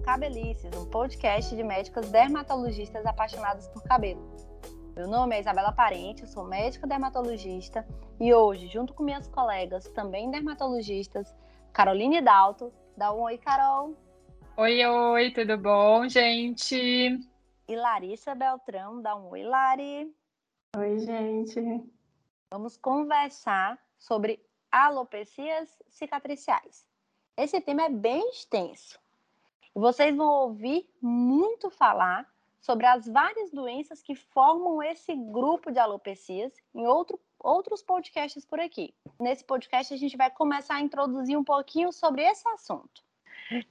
[0.00, 4.20] Cabelices, um podcast de médicas dermatologistas apaixonadas por cabelo.
[4.96, 7.86] Meu nome é Isabela Parente, sou médica dermatologista
[8.18, 11.34] e hoje, junto com minhas colegas, também dermatologistas,
[11.72, 13.94] Caroline Dalto, dá um oi, Carol.
[14.56, 17.20] Oi, oi, tudo bom, gente?
[17.68, 20.14] E Larissa Beltrão, dá um oi, Lari.
[20.76, 21.60] Oi, gente.
[22.50, 26.84] Vamos conversar sobre alopecias cicatriciais.
[27.36, 28.98] Esse tema é bem extenso.
[29.74, 32.26] Vocês vão ouvir muito falar
[32.60, 38.60] sobre as várias doenças que formam esse grupo de alopecias em outro, outros podcasts por
[38.60, 38.92] aqui.
[39.18, 43.02] Nesse podcast, a gente vai começar a introduzir um pouquinho sobre esse assunto.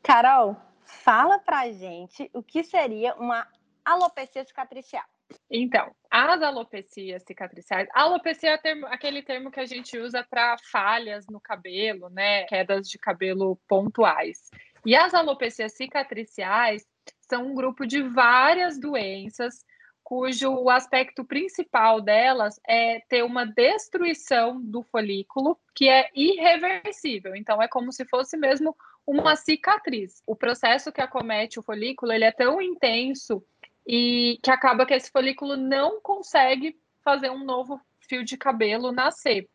[0.02, 3.48] Carol, fala pra gente o que seria uma
[3.86, 5.06] alopecia cicatricial.
[5.50, 11.28] Então, as alopecias cicatriciais, alopecia é termo, aquele termo que a gente usa para falhas
[11.28, 12.46] no cabelo, né?
[12.46, 14.50] Quedas de cabelo pontuais.
[14.90, 16.84] E as alopecias cicatriciais
[17.30, 19.64] são um grupo de várias doenças
[20.04, 27.36] cujo aspecto principal delas é ter uma destruição do folículo que é irreversível.
[27.36, 30.24] Então, é como se fosse mesmo uma cicatriz.
[30.26, 33.46] O processo que acomete o folículo ele é tão intenso
[33.86, 39.48] e que acaba que esse folículo não consegue fazer um novo fio de cabelo nascer.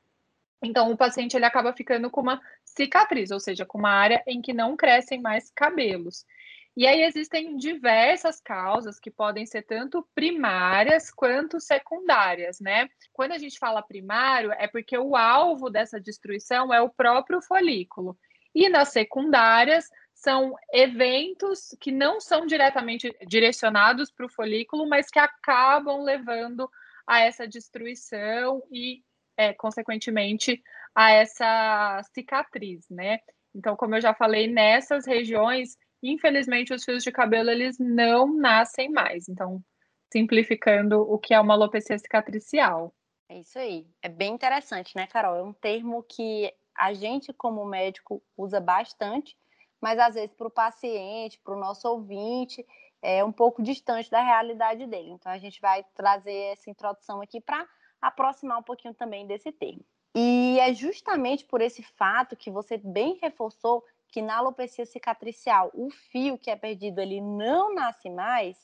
[0.65, 4.41] Então, o paciente ele acaba ficando com uma cicatriz, ou seja, com uma área em
[4.41, 6.25] que não crescem mais cabelos.
[6.77, 12.89] E aí existem diversas causas que podem ser tanto primárias quanto secundárias, né?
[13.13, 18.19] Quando a gente fala primário, é porque o alvo dessa destruição é o próprio folículo.
[18.53, 25.19] E nas secundárias, são eventos que não são diretamente direcionados para o folículo, mas que
[25.19, 26.69] acabam levando
[27.07, 29.03] a essa destruição e,
[29.37, 30.63] é, consequentemente,
[30.95, 33.19] a essa cicatriz, né?
[33.55, 38.91] Então, como eu já falei, nessas regiões, infelizmente, os fios de cabelo eles não nascem
[38.91, 39.29] mais.
[39.29, 39.63] Então,
[40.13, 42.93] simplificando o que é uma alopecia cicatricial.
[43.29, 43.87] É isso aí.
[44.03, 45.37] É bem interessante, né, Carol?
[45.37, 49.37] É um termo que a gente, como médico, usa bastante
[49.85, 52.67] mas às vezes para o paciente, para o nosso ouvinte,
[53.03, 55.11] é um pouco distante da realidade dele.
[55.11, 57.69] Então a gente vai trazer essa introdução aqui para
[58.07, 59.85] aproximar um pouquinho também desse termo.
[60.15, 65.91] E é justamente por esse fato que você bem reforçou que na alopecia cicatricial o
[65.91, 68.57] fio que é perdido ele não nasce mais,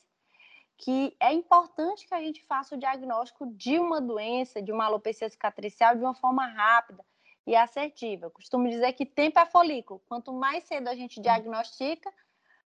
[0.79, 5.29] que é importante que a gente faça o diagnóstico de uma doença, de uma alopecia
[5.29, 7.05] cicatricial de uma forma rápida,
[7.47, 8.27] e assertiva.
[8.27, 10.01] Eu costumo dizer que tempo é folículo.
[10.07, 12.13] Quanto mais cedo a gente diagnostica,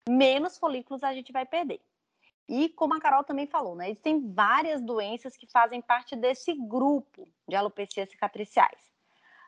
[0.08, 1.82] menos folículos a gente vai perder.
[2.48, 7.28] E como a Carol também falou, né, existem várias doenças que fazem parte desse grupo
[7.48, 8.80] de alopecias cicatriciais.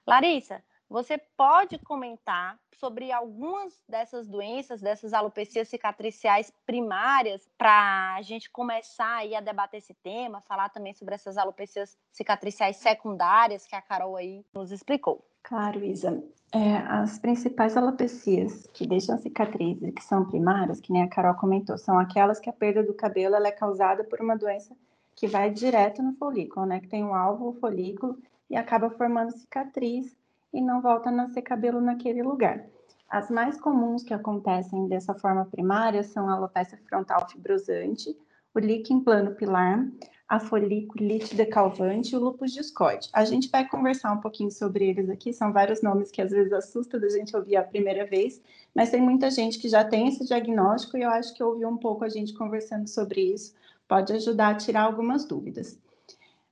[0.05, 8.49] Larissa, você pode comentar sobre algumas dessas doenças, dessas alopecias cicatriciais primárias, para a gente
[8.49, 13.81] começar aí a debater esse tema, falar também sobre essas alopecias cicatriciais secundárias que a
[13.81, 15.23] Carol aí nos explicou.
[15.43, 16.23] Claro, Isa.
[16.51, 21.77] É, as principais alopecias que deixam cicatrizes, que são primárias, que nem a Carol comentou,
[21.77, 24.75] são aquelas que a perda do cabelo é causada por uma doença
[25.15, 26.79] que vai direto no folículo, né?
[26.79, 28.17] Que tem um alvo, o folículo,
[28.49, 30.17] e acaba formando cicatriz
[30.53, 32.65] e não volta a nascer cabelo naquele lugar.
[33.09, 38.15] As mais comuns que acontecem dessa forma primária são a alopecia frontal fibrosante,
[38.53, 39.87] o líquen plano pilar,
[40.27, 43.09] a foliculite decalvante e o lúpus discoide.
[43.11, 46.53] A gente vai conversar um pouquinho sobre eles aqui, são vários nomes que às vezes
[46.53, 48.39] assusta da gente ouvir a primeira vez,
[48.75, 51.77] mas tem muita gente que já tem esse diagnóstico e eu acho que ouvir um
[51.77, 53.55] pouco a gente conversando sobre isso
[53.87, 55.79] pode ajudar a tirar algumas dúvidas.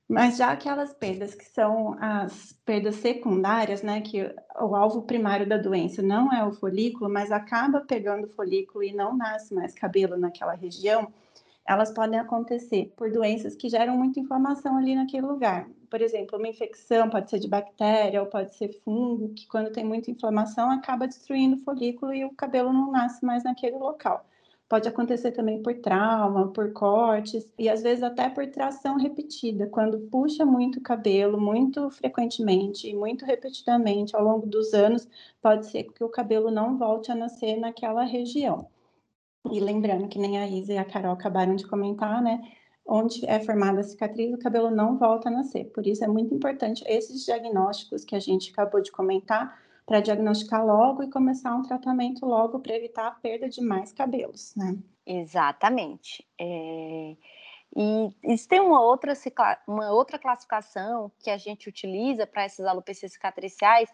[0.08, 4.22] Mas já aquelas perdas que são as perdas secundárias, né, que
[4.58, 8.94] o alvo primário da doença não é o folículo, mas acaba pegando o folículo e
[8.94, 11.12] não nasce mais cabelo naquela região,
[11.66, 15.68] elas podem acontecer por doenças que geram muita inflamação ali naquele lugar.
[15.90, 19.84] Por exemplo, uma infecção pode ser de bactéria ou pode ser fungo, que quando tem
[19.84, 24.24] muita inflamação acaba destruindo o folículo e o cabelo não nasce mais naquele local.
[24.68, 29.98] Pode acontecer também por trauma, por cortes e às vezes até por tração repetida, quando
[30.10, 35.08] puxa muito o cabelo, muito frequentemente, muito repetidamente ao longo dos anos,
[35.40, 38.68] pode ser que o cabelo não volte a nascer naquela região.
[39.50, 42.38] E lembrando que nem a Isa e a Carol acabaram de comentar, né?
[42.84, 45.64] Onde é formada a cicatriz, o cabelo não volta a nascer.
[45.72, 50.64] Por isso é muito importante esses diagnósticos que a gente acabou de comentar para diagnosticar
[50.64, 54.76] logo e começar um tratamento logo para evitar a perda de mais cabelos, né?
[55.06, 56.28] Exatamente.
[56.38, 57.16] É...
[57.74, 59.14] E existe uma outra,
[59.66, 63.88] uma outra classificação que a gente utiliza para essas alopecias cicatriciais,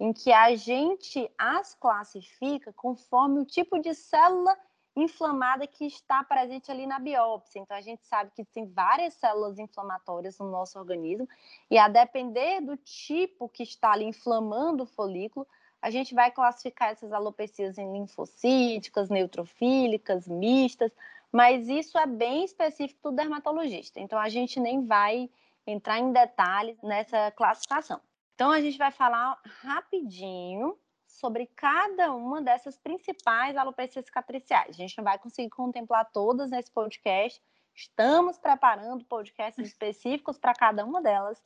[0.00, 4.56] em que a gente as classifica conforme o tipo de célula
[4.96, 7.58] inflamada que está presente ali na biópsia.
[7.58, 11.28] Então, a gente sabe que tem várias células inflamatórias no nosso organismo,
[11.70, 15.46] e a depender do tipo que está ali inflamando o folículo,
[15.82, 20.92] a gente vai classificar essas alopecias em linfocíticas, neutrofílicas, mistas,
[21.30, 24.00] mas isso é bem específico do dermatologista.
[24.00, 25.28] Então, a gente nem vai
[25.66, 28.00] entrar em detalhes nessa classificação.
[28.34, 30.78] Então, a gente vai falar rapidinho
[31.14, 34.70] sobre cada uma dessas principais alopecias cicatriciais.
[34.70, 37.40] A gente não vai conseguir contemplar todas nesse podcast.
[37.74, 41.40] Estamos preparando podcasts específicos para cada uma delas,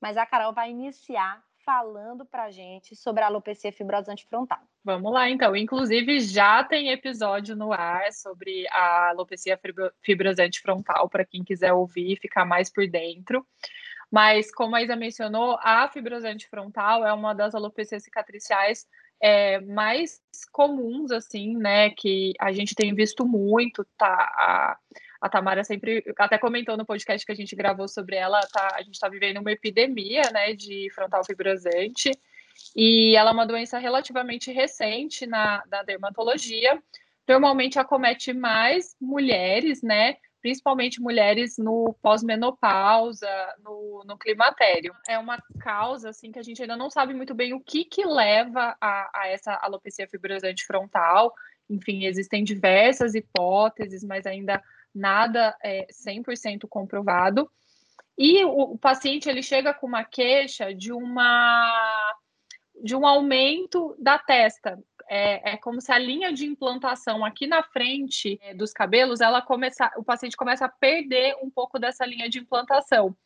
[0.00, 4.60] mas a Carol vai iniciar falando para a gente sobre a alopecia fibrosante frontal.
[4.84, 5.56] Vamos lá, então.
[5.56, 9.58] Inclusive, já tem episódio no ar sobre a alopecia
[10.02, 13.46] fibrosante frontal, para quem quiser ouvir e ficar mais por dentro.
[14.10, 18.86] Mas, como a Isa mencionou, a fibrosante frontal é uma das alopecias cicatriciais
[19.24, 20.20] é, mais
[20.52, 24.06] comuns, assim, né, que a gente tem visto muito, tá?
[24.06, 24.78] A,
[25.18, 28.74] a Tamara sempre até comentou no podcast que a gente gravou sobre ela, tá?
[28.74, 32.10] A gente está vivendo uma epidemia, né, de frontal fibrosante,
[32.76, 36.78] e ela é uma doença relativamente recente na, na dermatologia.
[37.26, 40.18] Normalmente acomete mais mulheres, né?
[40.44, 43.26] Principalmente mulheres no pós-menopausa,
[43.62, 44.94] no, no, climatério.
[45.08, 48.04] É uma causa assim que a gente ainda não sabe muito bem o que, que
[48.04, 51.32] leva a, a essa alopecia fibrosante frontal.
[51.70, 54.62] Enfim, existem diversas hipóteses, mas ainda
[54.94, 57.50] nada é 100% comprovado.
[58.18, 62.14] E o, o paciente ele chega com uma queixa de uma
[62.82, 67.62] de um aumento da testa é, é, como se a linha de implantação aqui na
[67.62, 72.28] frente é, dos cabelos, ela começa, o paciente começa a perder um pouco dessa linha
[72.28, 73.16] de implantação.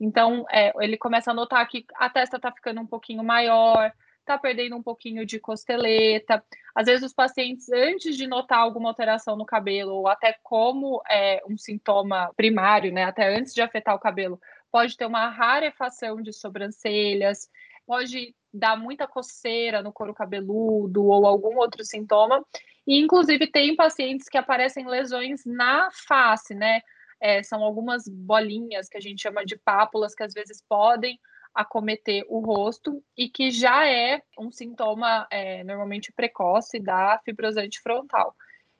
[0.00, 4.38] Então, é, ele começa a notar que a testa está ficando um pouquinho maior, está
[4.38, 6.44] perdendo um pouquinho de costeleta.
[6.74, 11.42] Às vezes, os pacientes, antes de notar alguma alteração no cabelo, ou até como é,
[11.48, 14.38] um sintoma primário, né, até antes de afetar o cabelo,
[14.70, 17.48] pode ter uma rarefação de sobrancelhas,
[17.86, 22.44] pode dar muita coceira no couro cabeludo ou algum outro sintoma.
[22.86, 26.80] E, inclusive, tem pacientes que aparecem lesões na face, né?
[27.20, 31.18] É, são algumas bolinhas que a gente chama de pápulas que às vezes podem
[31.54, 38.34] acometer o rosto e que já é um sintoma é, normalmente precoce da fibrosante frontal.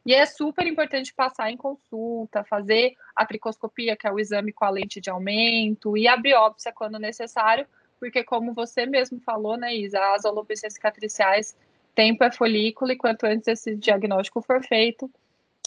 [0.06, 4.64] E é super importante passar em consulta, fazer a tricoscopia, que é o exame com
[4.64, 7.66] a lente de aumento, e a biópsia quando necessário,
[7.98, 11.56] porque como você mesmo falou, né, Isa, as alopecias cicatriciais,
[11.94, 15.10] tempo é folículo, e quanto antes esse diagnóstico for feito,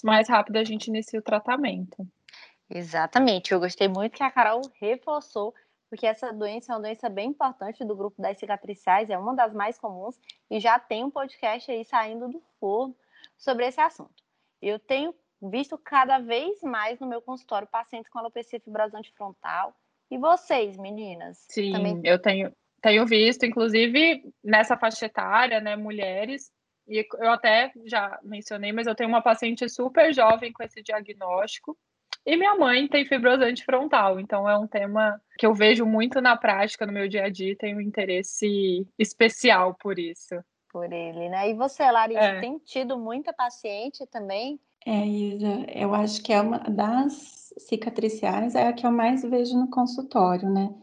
[0.04, 2.07] mais rápido a gente inicia o tratamento.
[2.69, 5.54] Exatamente, eu gostei muito que a Carol reforçou,
[5.89, 9.54] porque essa doença é uma doença bem importante do grupo das cicatriciais, é uma das
[9.54, 10.18] mais comuns,
[10.50, 12.95] e já tem um podcast aí saindo do forno
[13.38, 14.24] sobre esse assunto.
[14.62, 19.75] Eu tenho visto cada vez mais no meu consultório pacientes com alopecia fibrosante frontal,
[20.11, 21.45] e vocês, meninas?
[21.49, 22.01] Sim, também...
[22.03, 26.51] eu tenho, tenho visto, inclusive nessa faixa etária, né, mulheres,
[26.87, 31.77] e eu até já mencionei, mas eu tenho uma paciente super jovem com esse diagnóstico.
[32.25, 36.35] E minha mãe tem fibrosante frontal, então é um tema que eu vejo muito na
[36.35, 40.35] prática, no meu dia a dia, tenho um interesse especial por isso.
[40.71, 41.49] Por ele, né?
[41.49, 42.39] E você, Larissa, é.
[42.39, 44.59] tem tido muita paciente também?
[44.85, 49.57] É, Isa, eu acho que é uma das cicatriciais é a que eu mais vejo
[49.57, 50.73] no consultório, né?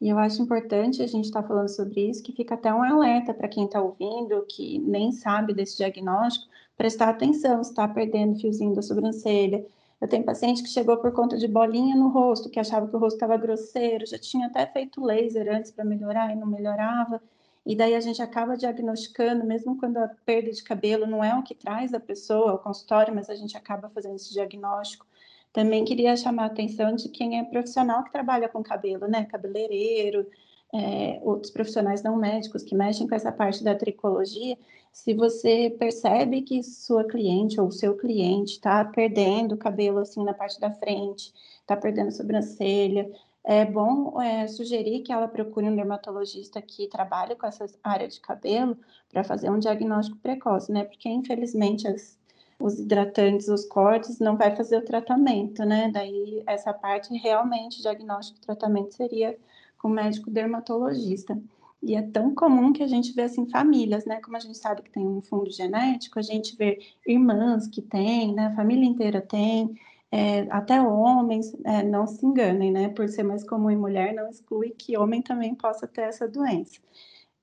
[0.00, 2.82] E eu acho importante a gente estar tá falando sobre isso, que fica até um
[2.82, 8.38] alerta para quem está ouvindo, que nem sabe desse diagnóstico, prestar atenção se está perdendo
[8.38, 9.66] fiozinho da sobrancelha.
[10.00, 12.98] Eu tenho paciente que chegou por conta de bolinha no rosto, que achava que o
[13.00, 17.20] rosto estava grosseiro, já tinha até feito laser antes para melhorar e não melhorava.
[17.66, 21.42] E daí a gente acaba diagnosticando, mesmo quando a perda de cabelo não é o
[21.42, 25.04] que traz a pessoa ao consultório, mas a gente acaba fazendo esse diagnóstico.
[25.52, 29.24] Também queria chamar a atenção de quem é profissional que trabalha com cabelo, né?
[29.24, 30.26] Cabeleireiro,
[30.72, 34.56] é, outros profissionais não médicos que mexem com essa parte da tricologia.
[34.92, 40.60] Se você percebe que sua cliente ou seu cliente está perdendo cabelo assim na parte
[40.60, 43.10] da frente, está perdendo sobrancelha,
[43.44, 48.20] é bom é, sugerir que ela procure um dermatologista que trabalhe com essa área de
[48.20, 48.76] cabelo
[49.10, 50.84] para fazer um diagnóstico precoce, né?
[50.84, 52.17] Porque infelizmente as
[52.60, 55.90] os hidratantes, os cortes, não vai fazer o tratamento, né?
[55.92, 59.38] Daí essa parte realmente, diagnóstico e tratamento seria
[59.78, 61.40] com o médico dermatologista.
[61.80, 64.20] E é tão comum que a gente vê assim famílias, né?
[64.20, 68.34] Como a gente sabe que tem um fundo genético, a gente vê irmãs que têm,
[68.34, 68.46] né?
[68.46, 69.78] A família inteira tem,
[70.10, 72.88] é, até homens, é, não se enganem, né?
[72.88, 76.80] Por ser mais comum em mulher, não exclui que homem também possa ter essa doença.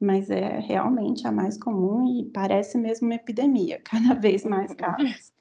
[0.05, 5.33] Mas é realmente a mais comum e parece mesmo uma epidemia, cada vez mais casos.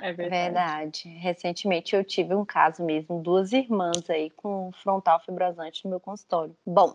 [0.00, 0.30] É verdade.
[0.30, 1.08] verdade.
[1.08, 6.56] Recentemente eu tive um caso mesmo, duas irmãs aí com frontal fibrosante no meu consultório.
[6.66, 6.94] Bom,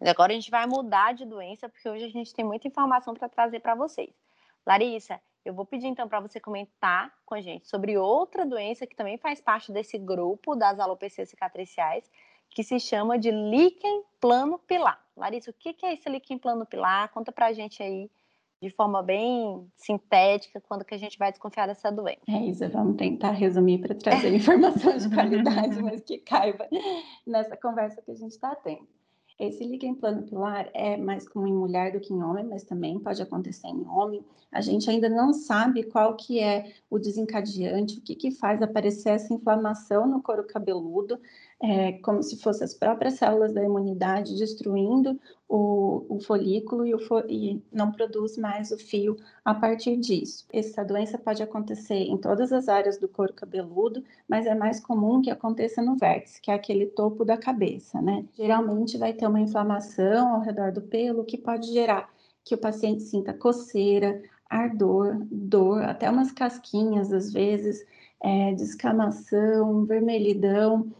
[0.00, 3.28] agora a gente vai mudar de doença, porque hoje a gente tem muita informação para
[3.28, 4.10] trazer para vocês.
[4.66, 8.94] Larissa, eu vou pedir então para você comentar com a gente sobre outra doença que
[8.94, 12.10] também faz parte desse grupo das alopecias cicatriciais,
[12.50, 15.00] que se chama de líquen plano pilar.
[15.20, 17.10] Larissa, o que é esse líquen plano pilar?
[17.10, 18.10] Conta para a gente aí
[18.62, 22.20] de forma bem sintética quando que a gente vai desconfiar dessa doença.
[22.28, 26.66] É isso, vamos tentar resumir para trazer informações de qualidade, mas que caiba
[27.26, 28.86] nessa conversa que a gente está tendo.
[29.38, 32.98] Esse líquen plano pilar é mais comum em mulher do que em homem, mas também
[32.98, 34.22] pode acontecer em homem.
[34.52, 39.10] A gente ainda não sabe qual que é o desencadeante, o que, que faz aparecer
[39.10, 41.18] essa inflamação no couro cabeludo
[41.62, 46.98] é, como se fossem as próprias células da imunidade destruindo o, o folículo e, o
[46.98, 50.46] fo e, não produz mais o fio a partir disso.
[50.52, 55.20] Essa doença pode acontecer em todas as áreas do couro cabeludo, mas é mais comum
[55.20, 58.24] que aconteça no vértice, que é aquele topo da cabeça, né?
[58.32, 62.08] Geralmente vai ter uma inflamação ao redor do pelo que pode gerar
[62.42, 67.86] que o paciente sinta coceira, ardor, dor, até umas casquinhas às vezes,
[68.22, 70.90] é, descamação, vermelhidão.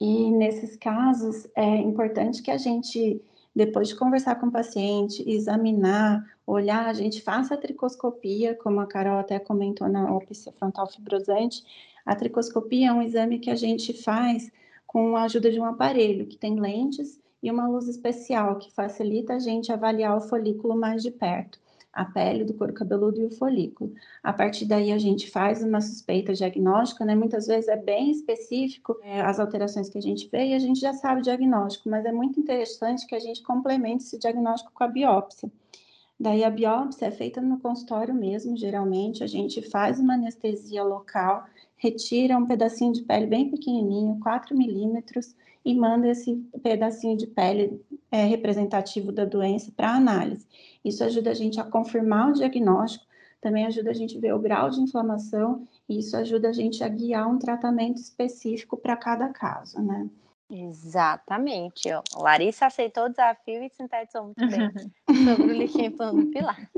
[0.00, 3.20] E nesses casos é importante que a gente,
[3.54, 8.86] depois de conversar com o paciente, examinar, olhar, a gente faça a tricoscopia, como a
[8.86, 11.64] Carol até comentou na ópsia frontal fibrosante.
[12.06, 14.50] A tricoscopia é um exame que a gente faz
[14.86, 19.34] com a ajuda de um aparelho que tem lentes e uma luz especial que facilita
[19.34, 21.58] a gente avaliar o folículo mais de perto
[21.92, 23.92] a pele do couro cabeludo e o folículo.
[24.22, 27.14] A partir daí a gente faz uma suspeita diagnóstica, né?
[27.14, 30.80] Muitas vezes é bem específico é, as alterações que a gente vê e a gente
[30.80, 34.84] já sabe o diagnóstico, mas é muito interessante que a gente complemente esse diagnóstico com
[34.84, 35.50] a biópsia.
[36.20, 41.44] Daí a biópsia é feita no consultório mesmo, geralmente a gente faz uma anestesia local,
[41.76, 47.80] retira um pedacinho de pele bem pequenininho, 4 milímetros, e manda esse pedacinho de pele
[48.10, 50.46] é, representativo da doença para análise.
[50.84, 53.06] Isso ajuda a gente a confirmar o diagnóstico,
[53.40, 56.82] também ajuda a gente a ver o grau de inflamação, e isso ajuda a gente
[56.82, 60.08] a guiar um tratamento específico para cada caso, né?
[60.50, 61.92] Exatamente.
[61.92, 62.02] Ó.
[62.16, 64.70] Larissa aceitou o desafio e sintetizou muito bem
[65.24, 66.70] sobre o plano pilar.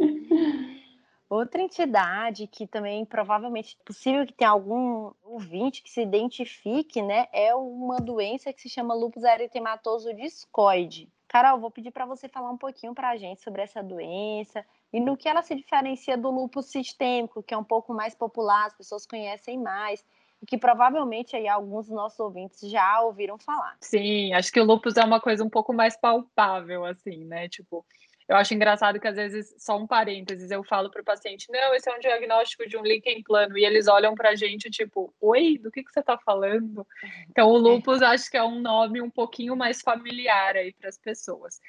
[1.28, 7.28] Outra entidade que também provavelmente é possível que tenha algum ouvinte que se identifique, né,
[7.32, 11.08] é uma doença que se chama lúpus eritematoso discoide.
[11.28, 14.98] Carol, vou pedir para você falar um pouquinho para a gente sobre essa doença e
[14.98, 18.74] no que ela se diferencia do lúpus sistêmico, que é um pouco mais popular, as
[18.74, 20.04] pessoas conhecem mais
[20.46, 23.76] que provavelmente aí alguns dos nossos ouvintes já ouviram falar.
[23.80, 27.48] Sim, acho que o lúpus é uma coisa um pouco mais palpável, assim, né?
[27.48, 27.84] Tipo,
[28.30, 31.74] eu acho engraçado que às vezes, só um parênteses, eu falo para o paciente, não,
[31.74, 35.12] esse é um diagnóstico de um líquen plano, e eles olham para a gente, tipo,
[35.20, 36.86] oi, do que, que você está falando?
[37.28, 40.96] Então, o lúpus acho que é um nome um pouquinho mais familiar aí para as
[40.96, 41.60] pessoas.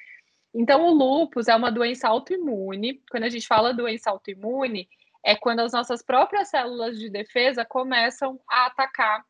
[0.53, 3.01] Então, o lúpus é uma doença autoimune.
[3.09, 4.87] Quando a gente fala doença autoimune,
[5.23, 9.23] é quando as nossas próprias células de defesa começam a atacar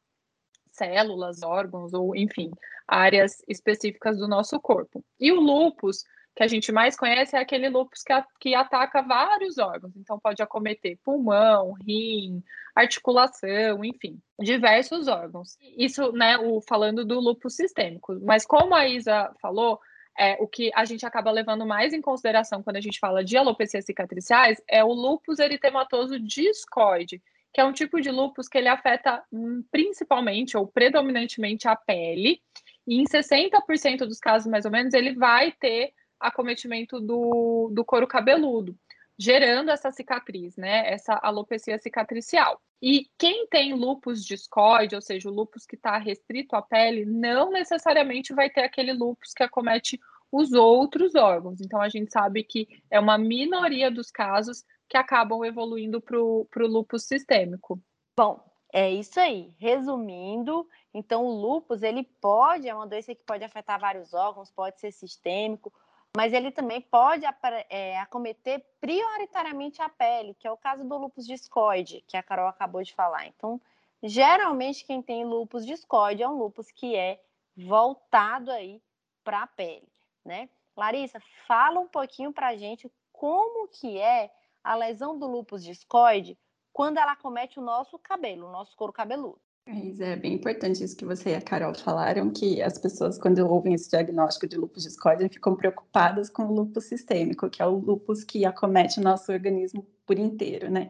[0.72, 2.52] células, órgãos ou, enfim,
[2.88, 5.04] áreas específicas do nosso corpo.
[5.20, 6.04] E o lúpus
[6.36, 9.96] que a gente mais conhece é aquele lúpus que, que ataca vários órgãos.
[9.98, 12.42] Então, pode acometer pulmão, rim,
[12.74, 15.58] articulação, enfim, diversos órgãos.
[15.78, 18.18] Isso, né, o, falando do lúpus sistêmico.
[18.22, 19.80] Mas, como a Isa falou,
[20.18, 23.38] é, o que a gente acaba levando mais em consideração quando a gente fala de
[23.38, 27.22] alopecias cicatriciais é o lúpus eritematoso discoide,
[27.54, 32.42] que é um tipo de lúpus que ele afeta hum, principalmente ou predominantemente a pele,
[32.88, 38.08] e em 60% dos casos, mais ou menos, ele vai ter acometimento do, do couro
[38.08, 38.76] cabeludo,
[39.18, 40.92] gerando essa cicatriz, né?
[40.92, 42.62] Essa alopecia cicatricial.
[42.82, 47.52] E quem tem lúpus discoide, ou seja, o lúpus que está restrito à pele, não
[47.52, 50.00] necessariamente vai ter aquele lúpus que acomete
[50.32, 51.62] os outros órgãos.
[51.62, 56.48] Então, a gente sabe que é uma minoria dos casos que acabam evoluindo para o
[56.56, 57.80] lúpus sistêmico.
[58.18, 59.54] Bom, é isso aí.
[59.60, 64.80] Resumindo, então o lúpus ele pode é uma doença que pode afetar vários órgãos, pode
[64.80, 65.72] ser sistêmico,
[66.16, 67.24] mas ele também pode
[67.70, 72.48] é, acometer prioritariamente a pele, que é o caso do lúpus discoide, que a Carol
[72.48, 73.28] acabou de falar.
[73.28, 73.62] Então,
[74.04, 77.22] geralmente quem tem lúpus discoide é um lúpus que é
[77.56, 78.82] voltado aí
[79.24, 79.88] para a pele,
[80.26, 80.50] né?
[80.76, 84.32] Larissa, fala um pouquinho para a gente como que é
[84.64, 86.38] a lesão do lúpus discoide
[86.74, 89.42] quando ela acomete o nosso cabelo, o nosso couro cabeludo.
[89.66, 93.76] É, bem importante isso que você e a Carol falaram, que as pessoas, quando ouvem
[93.76, 98.24] esse diagnóstico de lúpus discoide, ficam preocupadas com o lúpus sistêmico, que é o lúpus
[98.24, 100.90] que acomete o nosso organismo por inteiro, né?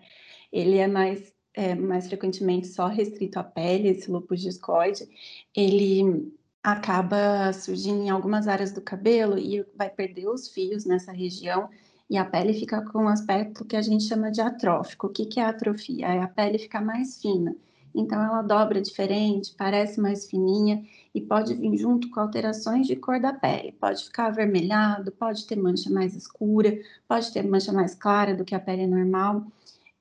[0.51, 5.07] Ele é mais, é, mais frequentemente só restrito à pele, esse lúpus discoide.
[5.55, 11.69] Ele acaba surgindo em algumas áreas do cabelo e vai perder os fios nessa região
[12.09, 15.07] e a pele fica com um aspecto que a gente chama de atrófico.
[15.07, 16.07] O que, que é atrofia?
[16.07, 17.55] É a pele ficar mais fina
[17.93, 20.83] então ela dobra diferente, parece mais fininha
[21.13, 23.73] e pode vir junto com alterações de cor da pele.
[23.73, 28.55] Pode ficar avermelhado, pode ter mancha mais escura, pode ter mancha mais clara do que
[28.55, 29.45] a pele normal.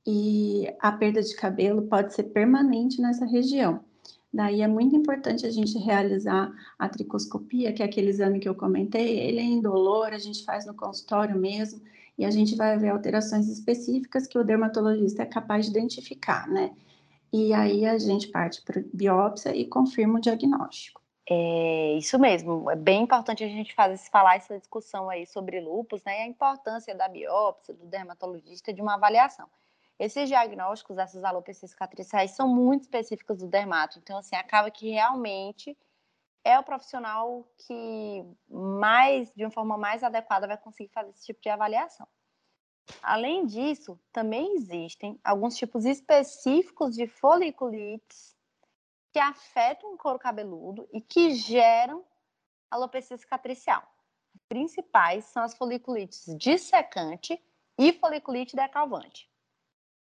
[0.07, 3.81] E a perda de cabelo pode ser permanente nessa região.
[4.33, 8.55] Daí é muito importante a gente realizar a tricoscopia, que é aquele exame que eu
[8.55, 9.19] comentei.
[9.19, 11.81] Ele é indolor, a gente faz no consultório mesmo,
[12.17, 16.71] e a gente vai ver alterações específicas que o dermatologista é capaz de identificar, né?
[17.33, 21.01] E aí a gente parte para biópsia e confirma o diagnóstico.
[21.29, 26.03] É isso mesmo, é bem importante a gente fazer, falar essa discussão aí sobre lupus,
[26.03, 29.49] né, e a importância da biópsia, do dermatologista, de uma avaliação.
[29.97, 35.79] Esses diagnósticos, essas alopecias cicatriciais, são muito específicos do dermato, então, assim, acaba que realmente
[36.43, 41.41] é o profissional que mais, de uma forma mais adequada, vai conseguir fazer esse tipo
[41.41, 42.09] de avaliação.
[43.03, 48.37] Além disso, também existem alguns tipos específicos de foliculites
[49.13, 52.05] que afetam o couro cabeludo e que geram
[52.71, 53.83] alopecia cicatricial.
[54.35, 57.43] As principais são as foliculites dissecante
[57.77, 59.29] e foliculite decalvante.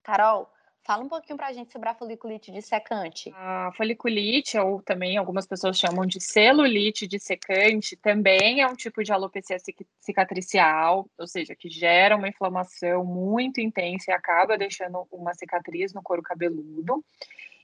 [0.02, 0.52] Carol,
[0.88, 3.30] Fala um pouquinho para a gente sobre a foliculite dissecante.
[3.36, 9.12] A foliculite, ou também algumas pessoas chamam de celulite dissecante, também é um tipo de
[9.12, 9.58] alopecia
[10.00, 16.02] cicatricial, ou seja, que gera uma inflamação muito intensa e acaba deixando uma cicatriz no
[16.02, 17.04] couro cabeludo.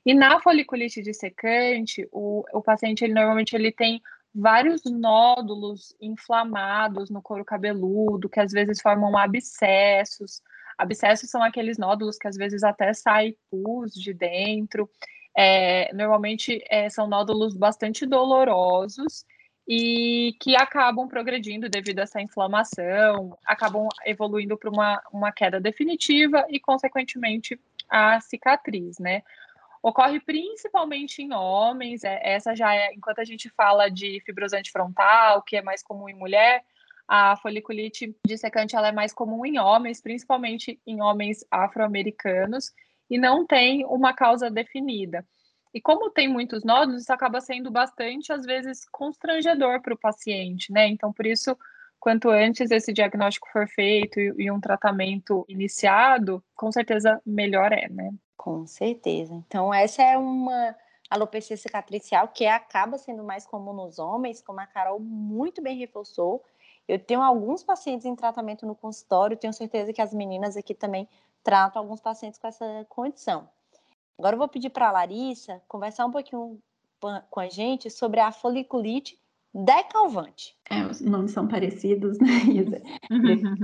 [0.04, 4.02] E na foliculite dissecante, o, o paciente, ele normalmente ele tem
[4.34, 10.42] vários nódulos inflamados no couro cabeludo, que às vezes formam abscessos,
[10.78, 14.88] Abscessos são aqueles nódulos que às vezes até sai pus de dentro.
[15.36, 19.24] É, normalmente é, são nódulos bastante dolorosos
[19.66, 26.44] e que acabam progredindo devido a essa inflamação, acabam evoluindo para uma, uma queda definitiva
[26.50, 27.58] e, consequentemente,
[27.88, 29.22] a cicatriz, né?
[29.82, 35.42] Ocorre principalmente em homens, é, essa já é, enquanto a gente fala de fibrosante frontal,
[35.42, 36.64] que é mais comum em mulher,
[37.06, 42.72] a foliculite dissecante ela é mais comum em homens, principalmente em homens afro-americanos,
[43.10, 45.26] e não tem uma causa definida.
[45.72, 50.72] E como tem muitos nódulos, isso acaba sendo bastante, às vezes, constrangedor para o paciente,
[50.72, 50.86] né?
[50.86, 51.58] Então, por isso,
[51.98, 57.88] quanto antes esse diagnóstico for feito e, e um tratamento iniciado, com certeza melhor é,
[57.88, 58.12] né?
[58.36, 59.34] Com certeza.
[59.34, 60.76] Então, essa é uma
[61.10, 66.42] alopecia cicatricial que acaba sendo mais comum nos homens, como a Carol muito bem reforçou,
[66.86, 71.08] eu tenho alguns pacientes em tratamento no consultório, tenho certeza que as meninas aqui também
[71.42, 73.48] tratam alguns pacientes com essa condição.
[74.18, 76.58] Agora eu vou pedir para a Larissa conversar um pouquinho
[77.30, 79.18] com a gente sobre a foliculite
[79.54, 80.56] decalvante.
[80.68, 82.82] É, os nomes são parecidos, né, Isa?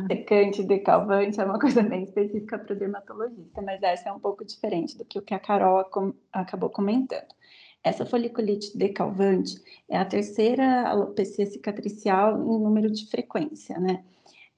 [0.07, 4.45] Decante, decalvante é uma coisa bem específica para o dermatologista, mas essa é um pouco
[4.45, 5.85] diferente do que o que a Carol
[6.33, 7.35] acabou comentando.
[7.83, 14.05] Essa foliculite decalvante é a terceira alopecia cicatricial em número de frequência, né?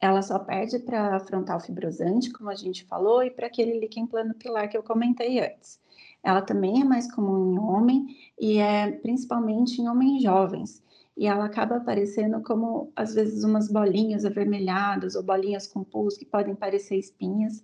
[0.00, 4.34] Ela só perde para frontal fibrosante, como a gente falou, e para aquele líquen plano
[4.34, 5.80] pilar que eu comentei antes.
[6.24, 8.06] Ela também é mais comum em homem
[8.40, 10.82] e é principalmente em homens jovens.
[11.16, 16.24] E ela acaba aparecendo como, às vezes, umas bolinhas avermelhadas ou bolinhas com pus que
[16.24, 17.62] podem parecer espinhas.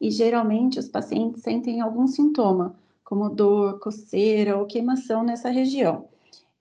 [0.00, 6.08] E geralmente os pacientes sentem algum sintoma, como dor, coceira ou queimação nessa região.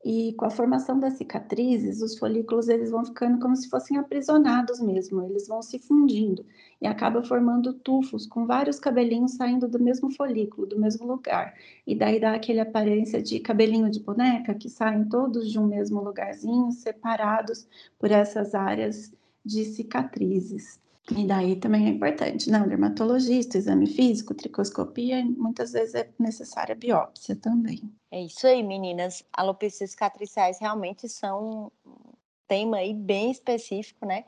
[0.05, 4.81] E com a formação das cicatrizes, os folículos eles vão ficando como se fossem aprisionados
[4.81, 6.45] mesmo, eles vão se fundindo
[6.81, 11.55] e acaba formando tufos com vários cabelinhos saindo do mesmo folículo, do mesmo lugar.
[11.87, 16.01] E daí dá aquele aparência de cabelinho de boneca que saem todos de um mesmo
[16.01, 17.65] lugarzinho, separados
[17.97, 19.13] por essas áreas
[19.45, 20.81] de cicatrizes.
[21.11, 22.61] E daí também é importante, né?
[22.61, 27.93] O dermatologista, exame físico, tricoscopia, muitas vezes é necessária biópsia também.
[28.09, 29.23] É isso aí, meninas.
[29.33, 32.13] Alopecias cicatriciais realmente são um
[32.47, 34.23] tema aí bem específico, né?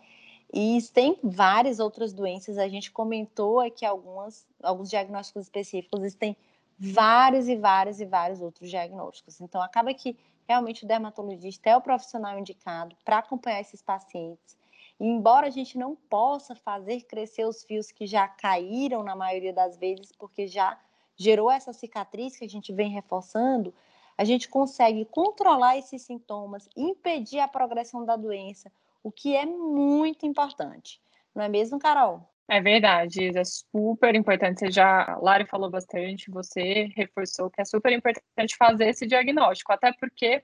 [0.54, 2.58] E tem várias outras doenças.
[2.58, 6.36] A gente comentou aqui algumas, alguns diagnósticos específicos, existem
[6.78, 9.40] vários e vários e vários outros diagnósticos.
[9.40, 14.58] Então, acaba que realmente o dermatologista é o profissional indicado para acompanhar esses pacientes
[15.00, 19.78] embora a gente não possa fazer crescer os fios que já caíram na maioria das
[19.78, 20.78] vezes, porque já
[21.16, 23.74] gerou essa cicatriz que a gente vem reforçando,
[24.18, 28.72] a gente consegue controlar esses sintomas, impedir a progressão da doença,
[29.04, 31.02] o que é muito importante.
[31.34, 32.22] Não é mesmo, Carol?
[32.48, 34.60] É verdade, é super importante.
[34.60, 39.74] Você já, a Lari falou bastante, você reforçou que é super importante fazer esse diagnóstico,
[39.74, 40.44] até porque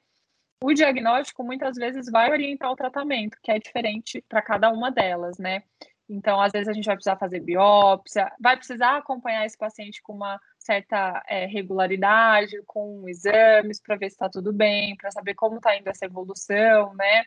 [0.64, 5.38] o diagnóstico muitas vezes vai orientar o tratamento, que é diferente para cada uma delas,
[5.38, 5.64] né?
[6.08, 10.14] Então, às vezes a gente vai precisar fazer biópsia, vai precisar acompanhar esse paciente com
[10.14, 15.56] uma certa é, regularidade, com exames para ver se está tudo bem, para saber como
[15.56, 17.24] está indo essa evolução, né?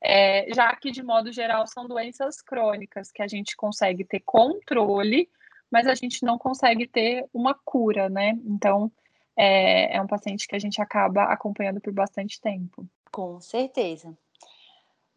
[0.00, 5.28] É, já que, de modo geral, são doenças crônicas que a gente consegue ter controle,
[5.70, 8.38] mas a gente não consegue ter uma cura, né?
[8.44, 8.90] Então,
[9.36, 12.86] é, é um paciente que a gente acaba acompanhando por bastante tempo.
[13.10, 14.16] Com certeza.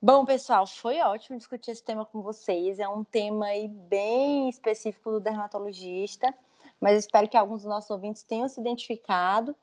[0.02, 2.78] Bom, pessoal, foi ótimo discutir esse tema com vocês.
[2.78, 3.48] É um tema
[3.88, 6.34] bem específico do dermatologista,
[6.80, 9.56] mas espero que alguns dos nossos ouvintes tenham se identificado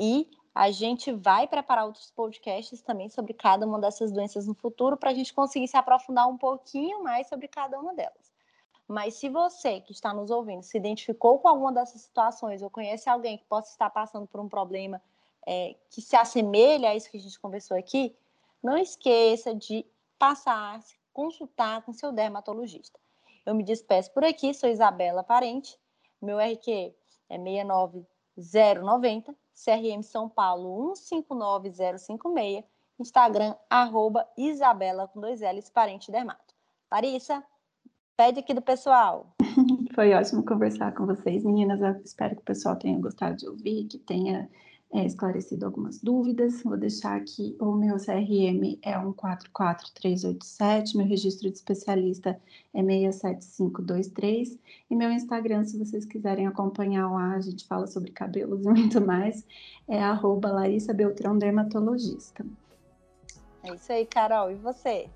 [0.00, 4.96] e a gente vai preparar outros podcasts também sobre cada uma dessas doenças no futuro
[4.96, 8.31] para a gente conseguir se aprofundar um pouquinho mais sobre cada uma delas.
[8.86, 13.08] Mas se você que está nos ouvindo se identificou com alguma dessas situações ou conhece
[13.08, 15.00] alguém que possa estar passando por um problema
[15.46, 18.14] é, que se assemelha a isso que a gente conversou aqui,
[18.62, 19.84] não esqueça de
[20.18, 20.80] passar,
[21.12, 22.98] consultar com seu dermatologista.
[23.44, 25.76] Eu me despeço por aqui, sou Isabela Parente,
[26.20, 26.94] meu RQ
[27.28, 32.64] é 69090, CRM São Paulo 159056,
[33.00, 36.54] Instagram arroba Isabela com dois L's, parente dermato.
[36.90, 37.44] Larissa,
[38.22, 39.34] pede aqui do pessoal.
[39.96, 41.80] Foi ótimo conversar com vocês, meninas.
[41.80, 44.48] Eu espero que o pessoal tenha gostado de ouvir, que tenha
[44.92, 46.62] é, esclarecido algumas dúvidas.
[46.62, 52.40] Vou deixar aqui o meu CRM é 144387, meu registro de especialista
[52.72, 54.56] é 67523
[54.88, 59.00] e meu Instagram, se vocês quiserem acompanhar lá, a gente fala sobre cabelos e muito
[59.00, 59.44] mais,
[59.88, 62.46] é arroba Larissa Beltrão Dermatologista.
[63.64, 64.52] É isso aí, Carol.
[64.52, 65.10] E você?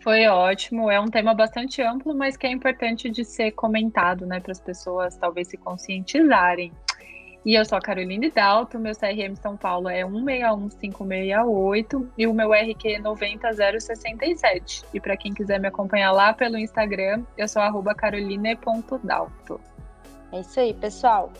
[0.00, 4.40] Foi ótimo, é um tema bastante amplo, mas que é importante de ser comentado, né,
[4.40, 6.72] para as pessoas talvez se conscientizarem.
[7.44, 12.52] E eu sou a Caroline Dalto, meu CRM São Paulo é 161568 e o meu
[12.52, 14.84] RQ é 90067.
[14.92, 17.62] E para quem quiser me acompanhar lá pelo Instagram, eu sou
[17.96, 19.60] caroline.dalto.
[20.32, 21.32] É isso aí, pessoal.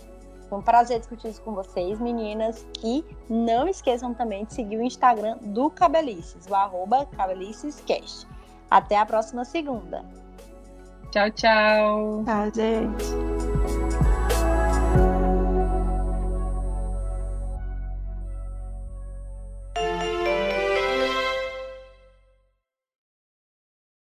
[0.48, 2.66] Foi um prazer discutir isso com vocês, meninas.
[2.82, 8.26] E não esqueçam também de seguir o Instagram do Cabelices, o arroba cabelicescast.
[8.70, 10.04] Até a próxima segunda.
[11.10, 12.24] Tchau, tchau.
[12.24, 13.27] Tchau, gente.